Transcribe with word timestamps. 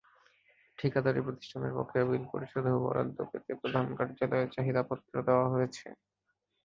ঠিকাদারি 0.77 1.21
প্রতিষ্ঠানের 1.25 1.71
বকেয়া 1.77 2.05
বিল 2.09 2.23
পরিশোধেও 2.31 2.77
বরাদ্দ 2.85 3.17
পেতে 3.31 3.51
প্রধান 3.61 3.85
কার্যালয়ে 3.97 4.51
চাহিদাপত্র 4.55 5.13
দেওয়া 5.27 5.47
হয়েছে। 5.53 5.87